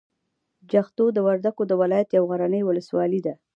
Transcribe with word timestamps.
جغتو 0.71 1.05
د 1.13 1.17
وردګو 1.27 1.63
د 1.67 1.71
ولایت 1.81 2.09
یوه 2.17 2.27
غرنۍ 2.31 2.61
ولسوالي 2.65 3.19
ده. 3.25 3.33